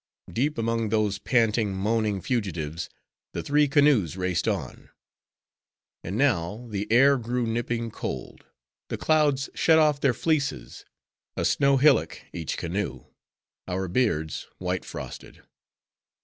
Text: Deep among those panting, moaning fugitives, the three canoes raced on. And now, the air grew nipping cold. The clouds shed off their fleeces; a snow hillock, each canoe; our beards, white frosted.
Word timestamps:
Deep 0.33 0.57
among 0.57 0.89
those 0.89 1.19
panting, 1.19 1.75
moaning 1.75 2.21
fugitives, 2.21 2.89
the 3.33 3.43
three 3.43 3.67
canoes 3.67 4.17
raced 4.17 4.47
on. 4.47 4.89
And 6.03 6.17
now, 6.17 6.65
the 6.71 6.91
air 6.91 7.19
grew 7.19 7.45
nipping 7.45 7.91
cold. 7.91 8.43
The 8.89 8.97
clouds 8.97 9.47
shed 9.53 9.77
off 9.77 9.99
their 10.01 10.15
fleeces; 10.15 10.85
a 11.37 11.45
snow 11.45 11.77
hillock, 11.77 12.19
each 12.33 12.57
canoe; 12.57 13.05
our 13.67 13.87
beards, 13.87 14.47
white 14.57 14.85
frosted. 14.85 15.43